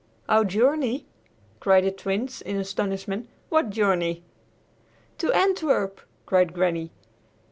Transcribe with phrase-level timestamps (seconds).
[0.27, 1.05] "Our journey!"
[1.59, 3.29] cried the Twins in astonishment.
[3.49, 4.23] "What journey?"
[5.19, 6.91] "To Antwerp," cried Granny.